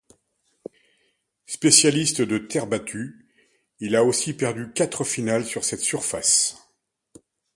[1.45, 3.27] Spécialiste de terre battue,
[3.79, 6.57] il a aussi perdu quatre finales sur cette surface.